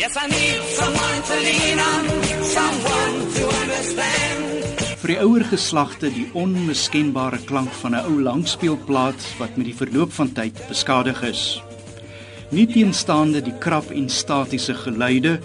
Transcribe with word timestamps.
Yes, 0.00 0.16
I 0.16 0.28
need 0.28 0.62
someone 0.80 1.22
to 1.28 1.34
lean 1.44 1.78
on, 1.78 2.04
someone 2.42 3.16
to 3.36 3.44
understand. 3.52 4.78
Vir 5.02 5.10
die 5.12 5.16
ouer 5.20 5.44
geslagte 5.44 6.08
die 6.14 6.24
onmiskenbare 6.40 7.36
klank 7.44 7.68
van 7.82 7.92
'n 7.98 8.06
ou 8.08 8.16
langspeelplaat 8.24 9.26
wat 9.36 9.58
met 9.60 9.66
die 9.68 9.76
verloop 9.76 10.12
van 10.16 10.32
tyd 10.32 10.56
beskadig 10.68 11.20
is. 11.22 11.60
Nie 12.48 12.64
teenstaande 12.66 13.44
die 13.44 13.58
krap 13.60 13.90
en 13.90 14.08
statiese 14.08 14.74
geluide 14.74 15.36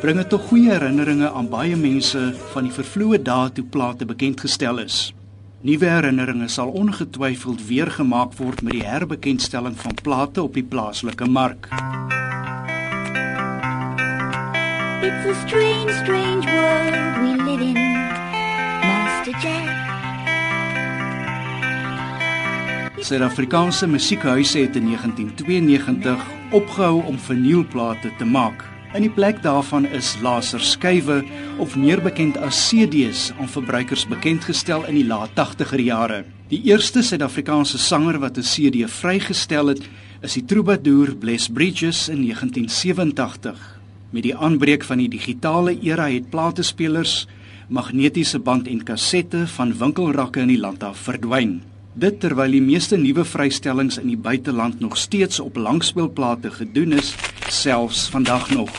bring 0.00 0.18
dit 0.18 0.28
tog 0.28 0.42
goeie 0.50 0.72
herinneringe 0.74 1.30
aan 1.30 1.48
baie 1.48 1.76
mense 1.76 2.34
van 2.52 2.66
die 2.66 2.74
vervloë 2.74 3.22
dae 3.22 3.52
toe 3.52 3.64
plate 3.64 4.04
bekend 4.04 4.40
gestel 4.40 4.78
is. 4.78 5.14
Nuwe 5.62 5.86
herinneringe 5.86 6.48
sal 6.48 6.74
ongetwyfeld 6.74 7.62
weer 7.66 7.90
gemaak 7.90 8.34
word 8.42 8.62
met 8.62 8.72
die 8.72 8.86
herbekendstelling 8.86 9.78
van 9.78 9.94
plate 10.02 10.42
op 10.42 10.54
die 10.54 10.66
plaaslike 10.66 11.30
mark. 11.30 11.70
It's 15.02 15.24
a 15.24 15.34
strange, 15.48 15.92
strange 15.92 16.44
world 16.44 16.92
we 17.22 17.42
live 17.42 17.60
in, 17.60 17.72
Master 18.84 19.32
Jack. 19.40 19.68
Suid-Afrikaanse 23.00 23.86
musiekhuise 23.86 24.58
het 24.58 24.76
in 24.76 24.84
1992 24.84 26.26
opgehou 26.50 27.00
om 27.08 27.16
vinylplate 27.18 28.12
te 28.18 28.28
maak. 28.28 28.66
In 28.92 29.06
die 29.06 29.10
plek 29.10 29.40
daarvan 29.42 29.88
is 29.88 30.18
laserskywe 30.20 31.24
of 31.56 31.80
meer 31.80 32.04
bekend 32.04 32.36
as 32.36 32.60
CD's 32.68 33.30
aan 33.40 33.48
verbruikers 33.48 34.04
bekend 34.04 34.44
gestel 34.44 34.84
in 34.84 35.00
die 35.00 35.08
laat 35.08 35.32
80er 35.32 35.80
jare. 35.80 36.24
Die 36.52 36.60
eerste 36.68 37.00
Suid-Afrikaanse 37.00 37.80
sanger 37.80 38.20
wat 38.20 38.36
'n 38.36 38.44
CD 38.44 38.84
vrygestel 38.84 39.66
het, 39.66 39.88
is 40.20 40.32
die 40.32 40.44
troubadour 40.44 41.16
Bless 41.16 41.48
Bridges 41.48 42.08
in 42.08 42.20
1987. 42.20 43.79
Met 44.10 44.24
die 44.26 44.34
aanbreek 44.34 44.82
van 44.82 44.98
die 44.98 45.08
digitale 45.08 45.76
era 45.86 46.08
het 46.10 46.32
platespelers, 46.32 47.28
magnetiese 47.70 48.40
band 48.42 48.66
en 48.66 48.82
kassette 48.82 49.44
van 49.54 49.70
winkelrakke 49.78 50.42
in 50.42 50.50
die 50.50 50.58
land 50.58 50.82
af 50.82 51.04
verdwyn. 51.06 51.60
Dit 51.94 52.18
terwyl 52.22 52.50
die 52.50 52.62
meeste 52.62 52.98
nuwe 52.98 53.22
vrystellings 53.24 54.00
in 54.02 54.10
die 54.10 54.18
buiteland 54.18 54.80
nog 54.82 54.96
steeds 54.98 55.38
op 55.40 55.56
langspeelplate 55.56 56.50
gedoen 56.50 56.98
is, 56.98 57.14
selfs 57.46 58.08
vandag 58.10 58.50
nog. 58.50 58.70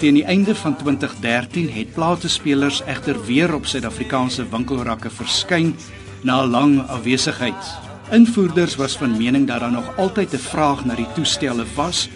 Teen 0.00 0.16
die 0.16 0.24
einde 0.24 0.54
van 0.54 0.76
2013 0.76 1.68
het 1.72 1.92
platespelers 1.92 2.80
egter 2.84 3.20
weer 3.24 3.52
op 3.54 3.68
Suid-Afrikaanse 3.68 4.48
winkelrakke 4.48 5.10
verskyn 5.10 5.74
na 6.22 6.44
'n 6.44 6.50
lang 6.50 6.80
afwesigheid. 6.88 7.85
Invoerders 8.10 8.76
was 8.76 8.96
van 8.96 9.16
mening 9.16 9.46
dat 9.46 9.60
daar 9.60 9.72
nog 9.72 9.96
altyd 9.96 10.32
'n 10.32 10.38
vraag 10.38 10.84
na 10.84 10.94
die 10.94 11.12
toestelle 11.14 11.64
was 11.74 12.08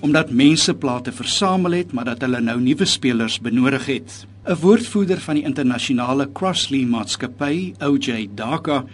omdat 0.00 0.30
mense 0.30 0.74
plate 0.74 1.12
versamel 1.12 1.70
het, 1.70 1.92
maar 1.92 2.04
dat 2.04 2.20
hulle 2.20 2.40
nou 2.40 2.60
nuwe 2.60 2.84
spelers 2.84 3.40
benodig 3.40 3.86
het. 3.86 4.26
'n 4.44 4.54
Woordvoerder 4.60 5.20
van 5.20 5.34
die 5.34 5.44
internasionale 5.44 6.32
Crossley 6.32 6.84
Maatskappy, 6.84 7.74
OJ 7.80 8.28
Daka, 8.34 8.84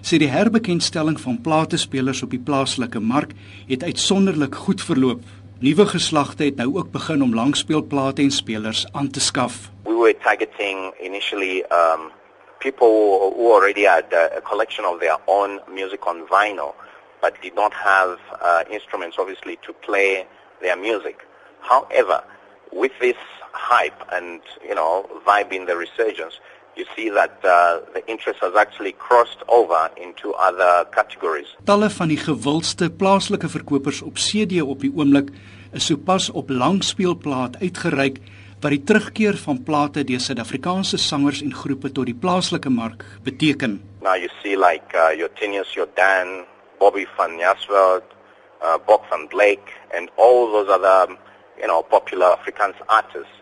sê 0.00 0.16
die 0.16 0.28
herbekendstelling 0.28 1.20
van 1.20 1.40
platespelers 1.40 2.22
op 2.22 2.30
die 2.30 2.38
plaaslike 2.44 3.00
mark 3.00 3.32
het 3.66 3.82
uitsonderlik 3.82 4.54
goed 4.54 4.82
verloop. 4.82 5.22
Nuwe 5.58 5.86
geslagte 5.86 6.44
het 6.44 6.56
nou 6.56 6.76
ook 6.76 6.90
begin 6.90 7.22
om 7.22 7.34
langspeelplate 7.34 8.22
en 8.22 8.30
spelers 8.30 8.86
aan 8.92 9.10
te 9.10 9.20
skaf. 9.20 9.70
We 9.84 9.94
were 9.94 10.16
targeting 10.22 10.94
initially 11.02 11.64
um, 11.70 12.10
people 12.64 13.32
who 13.36 13.52
already 13.52 13.84
had 13.94 14.06
a 14.12 14.40
collection 14.40 14.84
of 14.90 14.98
their 15.04 15.18
own 15.28 15.60
music 15.78 16.02
on 16.06 16.26
vinyl, 16.26 16.72
but 17.20 17.32
did 17.42 17.54
not 17.54 17.72
have 17.74 18.18
uh, 18.40 18.64
instruments, 18.76 19.16
obviously, 19.22 19.54
to 19.66 19.72
play 19.86 20.26
their 20.64 20.76
music. 20.88 21.18
However, 21.60 22.18
with 22.72 22.92
this 23.00 23.20
hype 23.52 24.00
and 24.16 24.40
you 24.68 24.74
know 24.74 24.92
vibe 25.26 25.52
in 25.52 25.66
the 25.66 25.76
resurgence, 25.84 26.34
you 26.76 26.86
see 26.96 27.08
that 27.10 27.36
uh, 27.44 27.80
the 27.94 28.02
interest 28.12 28.40
has 28.40 28.54
actually 28.64 28.92
crossed 29.06 29.42
over 29.48 29.82
into 30.06 30.32
other 30.48 30.72
categories. 30.98 31.50
Talle 31.64 31.90
van 31.90 32.08
die 32.08 32.18
gewildste 32.18 32.90
plaaslike 32.90 33.48
verkopers 33.48 34.02
op 34.02 34.16
CD 34.18 34.62
op 34.62 34.80
die 34.80 34.92
oomblik 34.96 35.30
is 35.72 35.86
sopas 35.90 36.30
op 36.30 36.50
langspeelplaat 36.50 37.60
uitgereik 37.60 38.18
wat 38.64 38.72
die 38.72 38.84
terugkeer 38.88 39.36
van 39.36 39.58
plate 39.60 40.06
deur 40.08 40.22
Suid-Afrikaanse 40.24 40.96
sangers 40.96 41.42
en 41.44 41.52
groepe 41.52 41.90
tot 41.92 42.08
die 42.08 42.16
plaaslike 42.16 42.70
mark 42.72 43.02
beteken. 43.26 43.76
Now 44.00 44.16
you 44.16 44.30
see 44.40 44.56
like 44.56 44.96
uh, 44.96 45.12
your 45.12 45.28
Tinius, 45.36 45.74
your 45.76 45.88
Dan, 45.98 46.46
Bobby 46.80 47.04
van 47.18 47.36
Jaswald, 47.36 48.08
uh, 48.62 48.78
Bok 48.86 49.04
van 49.10 49.26
Blake 49.28 49.76
and 49.94 50.08
all 50.16 50.48
those 50.50 50.72
other 50.72 51.12
you 51.60 51.68
know 51.68 51.82
popular 51.82 52.32
Afrikaans 52.38 52.80
artists 52.88 53.36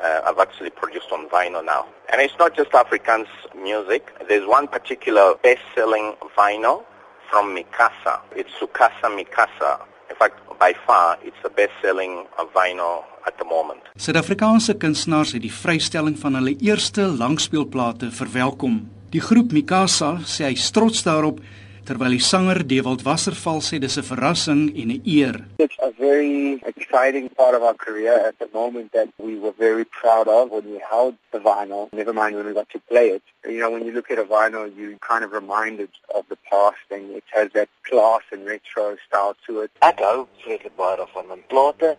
uh, 0.00 0.22
have 0.22 0.38
actually 0.38 0.70
produced 0.70 1.10
on 1.10 1.28
vinyl 1.28 1.64
now. 1.64 1.86
And 2.12 2.22
it's 2.22 2.38
not 2.38 2.54
just 2.54 2.70
Afrikaans 2.70 3.26
music. 3.60 4.14
There's 4.28 4.46
one 4.46 4.68
particular 4.68 5.34
best-selling 5.42 6.14
vinyl 6.38 6.84
from 7.30 7.56
Mikasa. 7.56 8.20
It's 8.36 8.52
Sukasa 8.60 9.10
Mikasa. 9.10 9.82
In 10.08 10.14
fact, 10.14 10.38
by 10.58 10.74
far, 10.86 11.18
it's 11.22 11.40
the 11.42 11.50
best-selling 11.50 12.26
vinyl 12.54 13.04
at 13.26 13.38
the 13.38 13.44
moment. 13.44 13.82
Suid-Afrikaanse 13.96 14.74
kunstenaars 14.78 15.32
het 15.36 15.42
die 15.42 15.52
vrystelling 15.52 16.18
van 16.18 16.38
hulle 16.38 16.56
eerste 16.64 17.06
langspeelplate 17.06 18.10
verwelkom. 18.10 18.80
Die 19.14 19.22
groep 19.24 19.54
Mikasa 19.56 20.18
sê 20.28 20.48
hy 20.50 20.56
trots 20.74 21.04
daarop 21.06 21.40
terwyl 21.88 22.12
die 22.12 22.20
sanger 22.20 22.58
Dewald 22.68 23.00
Wasserval 23.06 23.62
sê 23.64 23.78
dis 23.80 23.96
'n 23.96 24.04
verrassing 24.10 24.62
en 24.80 24.90
'n 24.92 25.00
eer. 25.16 25.36
It's 25.64 25.78
a 25.88 25.90
very 25.96 26.60
exciting 26.72 27.26
part 27.40 27.54
of 27.54 27.62
our 27.62 27.78
career 27.86 28.16
at 28.30 28.36
the 28.42 28.48
moment 28.52 28.92
that 28.92 29.08
we 29.16 29.34
were 29.42 29.54
very 29.66 29.86
proud 30.00 30.26
of 30.28 30.50
when 30.50 30.66
we 30.72 30.80
held 30.90 31.14
the 31.32 31.40
vinyl, 31.40 31.88
never 31.92 32.12
mind 32.12 32.36
when 32.36 32.46
we 32.46 32.52
got 32.52 32.68
to 32.76 32.80
play 32.90 33.08
it. 33.16 33.22
You 33.44 33.60
know, 33.60 33.70
when 33.70 33.86
you 33.86 33.92
look 33.92 34.10
at 34.10 34.18
a 34.18 34.28
vinyl, 34.36 34.66
you 34.76 34.98
kind 35.10 35.24
of 35.24 35.32
reminded 35.32 35.90
of 36.14 36.24
the 36.28 36.38
past 36.50 36.84
and 36.90 37.04
it 37.20 37.24
has 37.36 37.48
that 37.58 37.70
class 37.88 38.24
and 38.32 38.44
retro 38.44 38.86
style 39.06 39.34
to 39.46 39.52
it. 39.62 39.70
Ek 39.80 39.98
hou 40.08 40.26
vreeslik 40.44 40.76
baie 40.76 40.96
daarvan 41.00 41.26
van 41.32 41.42
plate. 41.52 41.96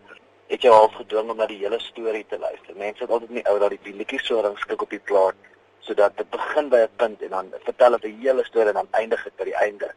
Het 0.52 0.62
jou 0.62 0.74
al 0.74 0.90
gedwing 1.00 1.30
om 1.30 1.36
na 1.36 1.46
die 1.46 1.62
hele 1.64 1.80
storie 1.80 2.26
te 2.28 2.38
luister. 2.38 2.74
Mense 2.76 3.02
het 3.02 3.10
altyd 3.10 3.30
nie 3.30 3.46
ou 3.50 3.58
dat 3.58 3.70
die 3.70 3.94
liedjies 4.00 4.26
so 4.26 4.40
ringstuk 4.40 4.82
op 4.82 4.90
die 4.90 5.04
plaat 5.10 5.49
sodat 5.80 6.16
dit 6.16 6.30
begin 6.30 6.68
by 6.68 6.80
'n 6.84 6.96
punt 6.96 7.22
en 7.22 7.30
dan 7.36 7.52
vertel 7.64 7.90
dit 7.90 8.04
'n 8.04 8.20
hele 8.20 8.44
storie 8.44 8.68
en 8.68 8.74
dan 8.74 8.88
eindig 8.90 9.24
dit 9.24 9.36
by 9.36 9.44
die 9.44 9.60
einde. 9.66 9.88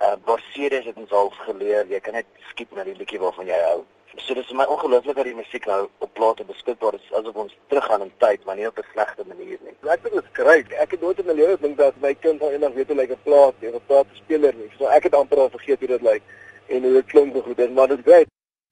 Uh 0.00 0.14
Borseres 0.24 0.84
het 0.84 0.96
ons 0.96 1.10
al 1.10 1.30
geleer, 1.30 1.86
jy 1.86 2.00
kan 2.00 2.14
net 2.14 2.26
skiep 2.50 2.74
na 2.74 2.84
die 2.84 2.96
liedjie 2.96 3.18
waarvan 3.18 3.46
jy 3.46 3.60
hou. 3.70 3.84
So 4.16 4.34
dis 4.34 4.46
vir 4.46 4.56
my 4.56 4.64
ongelooflik 4.64 5.16
dat 5.16 5.24
die 5.24 5.34
musiek 5.34 5.66
nou 5.66 5.88
op 5.98 6.14
plate 6.14 6.44
beskikbaar 6.44 6.94
is 6.94 7.12
asof 7.12 7.34
ons 7.34 7.56
teruggaan 7.68 8.02
in 8.02 8.12
tyd, 8.18 8.44
maar 8.44 8.56
nie 8.56 8.66
op 8.66 8.78
'n 8.78 8.86
slegte 8.92 9.24
manier 9.26 9.58
nie. 9.62 9.74
Ek 9.90 10.02
dink 10.02 10.14
dit 10.14 10.24
is 10.24 10.30
great. 10.32 10.72
Ek 10.72 10.90
het 10.90 11.00
nooit 11.00 11.18
in 11.18 11.26
my 11.26 11.32
lewe 11.32 11.56
gedink 11.56 11.76
dat 11.76 11.94
my 12.00 12.14
kind 12.14 12.40
sal 12.40 12.50
eendag 12.50 12.72
weet 12.72 12.86
hoe 12.86 12.96
lyk 12.96 13.10
'n 13.10 13.22
plaat, 13.22 13.54
of 13.62 13.74
'n 13.74 13.86
plaatspeler 13.86 14.54
nie. 14.54 14.70
So 14.78 14.86
ek 14.86 15.02
het 15.02 15.14
amper 15.14 15.38
al 15.38 15.50
vergeet 15.50 15.78
hoe 15.78 15.88
dit 15.88 16.02
lyk 16.02 16.22
en 16.66 16.82
hoe 16.82 16.92
dit 16.92 17.06
klink 17.06 17.44
goed. 17.44 17.74
Maar 17.74 17.88
dit 17.88 17.98
is 17.98 18.04
great. 18.04 18.26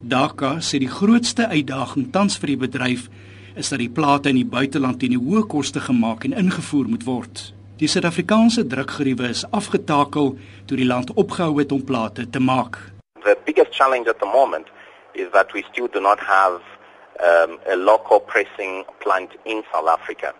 Daka 0.04 0.60
sê 0.60 0.78
die 0.78 0.92
grootste 0.92 1.46
uitdaging 1.48 2.12
tans 2.12 2.38
vir 2.38 2.46
die 2.46 2.56
bedryf 2.56 3.08
is 3.56 3.68
dat 3.72 3.80
die 3.80 3.90
plate 3.90 4.28
in 4.28 4.36
die 4.36 4.48
buiteland 4.48 4.98
teen 5.00 5.14
die 5.14 5.20
hoë 5.20 5.46
koste 5.48 5.80
gemaak 5.80 6.26
en 6.28 6.36
ingevoer 6.36 6.88
moet 6.92 7.04
word. 7.08 7.40
Die 7.80 7.88
Suid-Afrikaanse 7.88 8.66
drukgeriewe 8.68 9.30
is 9.32 9.44
afgetakel 9.56 10.34
toe 10.68 10.76
die 10.76 10.88
land 10.88 11.12
opgehou 11.16 11.56
het 11.58 11.72
om 11.72 11.84
plate 11.84 12.26
te 12.30 12.40
maak. 12.40 12.76
The 13.24 13.36
biggest 13.48 13.72
challenge 13.72 14.08
at 14.12 14.20
the 14.20 14.28
moment 14.28 14.68
is 15.12 15.32
that 15.32 15.52
we 15.52 15.64
still 15.70 15.88
do 15.88 16.00
not 16.00 16.20
have 16.20 16.60
um, 17.20 17.56
a 17.72 17.76
local 17.76 18.20
pressing 18.20 18.84
plant 19.00 19.32
in 19.44 19.64
South 19.72 19.88
Africa. 19.88 20.34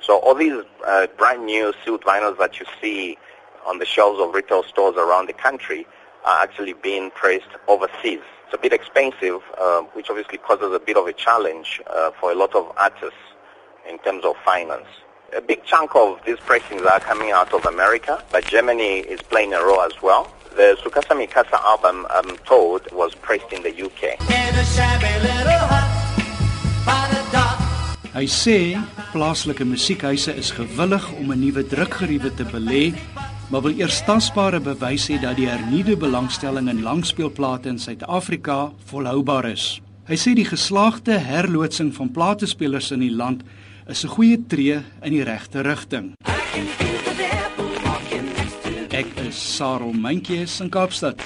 So 0.00 0.18
all 0.18 0.34
these 0.34 0.58
uh, 0.86 1.06
brand 1.16 1.46
new 1.46 1.72
sealed 1.84 2.02
vinyls 2.02 2.38
that 2.38 2.58
you 2.58 2.66
see 2.80 3.16
on 3.64 3.78
the 3.78 3.86
shelves 3.86 4.20
of 4.20 4.34
retail 4.34 4.64
stores 4.64 4.96
around 4.96 5.26
the 5.26 5.38
country 5.38 5.86
are 6.26 6.42
actually 6.42 6.74
being 6.74 7.10
pressed 7.12 7.48
overseas. 7.68 8.20
It's 8.44 8.54
a 8.54 8.58
bit 8.58 8.72
expensive, 8.72 9.40
uh, 9.58 9.82
which 9.94 10.10
obviously 10.10 10.38
causes 10.38 10.72
a 10.74 10.78
bit 10.78 10.96
of 10.96 11.06
a 11.06 11.12
challenge 11.12 11.80
uh, 11.86 12.10
for 12.20 12.32
a 12.32 12.34
lot 12.34 12.54
of 12.54 12.70
artists 12.76 13.18
in 13.88 13.98
terms 14.00 14.24
of 14.24 14.34
finance. 14.44 14.86
A 15.36 15.40
big 15.40 15.64
chunk 15.64 15.94
of 15.94 16.20
these 16.24 16.38
pressings 16.40 16.82
are 16.82 17.00
coming 17.00 17.30
out 17.30 17.52
of 17.52 17.64
America, 17.66 18.22
but 18.30 18.44
Germany 18.44 19.00
is 19.00 19.20
playing 19.22 19.54
a 19.54 19.60
role 19.64 19.80
as 19.82 20.00
well. 20.02 20.32
The 20.56 20.76
Sukasa 20.82 21.14
Mikasa 21.14 21.60
album, 21.64 22.06
I'm 22.10 22.36
told, 22.38 22.90
was 22.92 23.14
pressed 23.14 23.52
in 23.52 23.62
the 23.62 23.72
UK. 23.86 24.16
Hy 28.16 28.24
sê 28.32 28.78
plaaslike 29.12 29.66
musiekhuise 29.68 30.32
is 30.40 30.48
gewillig 30.56 31.04
om 31.20 31.32
'n 31.32 31.40
nuwe 31.40 31.62
drukgeriewe 31.68 32.30
te 32.34 32.44
belê 32.48 32.94
maar 33.50 33.62
wil 33.62 33.78
eers 33.78 34.00
tastbare 34.02 34.58
bewys 34.60 35.06
hê 35.10 35.20
dat 35.22 35.36
die 35.38 35.46
hernieude 35.46 35.96
belangstelling 35.96 36.68
in 36.70 36.82
langspeelplate 36.82 37.70
in 37.70 37.78
Suid-Afrika 37.78 38.72
volhoubaar 38.90 39.46
is. 39.52 39.76
Hy 40.06 40.18
sê 40.18 40.34
die 40.38 40.46
geslaagde 40.46 41.18
herloodsing 41.22 41.92
van 41.94 42.10
platespelers 42.14 42.90
in 42.94 43.04
die 43.06 43.14
land 43.14 43.44
is 43.86 44.04
'n 44.04 44.14
goeie 44.14 44.38
tree 44.46 44.82
in 45.02 45.12
die 45.12 45.22
regte 45.22 45.62
rigting. 45.62 46.14
Ek 48.90 49.06
is 49.28 49.56
Sarel 49.56 49.92
Mentjes 49.92 50.60
in 50.60 50.70
Kaapstad. 50.70 51.20